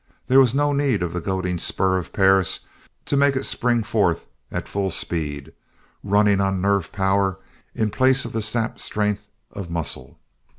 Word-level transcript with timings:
There 0.27 0.39
was 0.39 0.55
no 0.55 0.73
need 0.73 1.03
of 1.03 1.13
the 1.13 1.21
goading 1.21 1.59
spur 1.59 1.99
of 1.99 2.11
Perris 2.11 2.61
to 3.05 3.15
make 3.15 3.35
it 3.35 3.43
spring 3.45 3.83
forth 3.83 4.25
at 4.51 4.67
full 4.67 4.89
speed, 4.89 5.53
running 6.03 6.41
on 6.41 6.59
nerve 6.59 6.91
power 6.91 7.37
in 7.75 7.91
place 7.91 8.25
of 8.25 8.33
the 8.33 8.41
sapped 8.41 8.79
strength 8.79 9.27
of 9.51 9.69
muscle. 9.69 10.17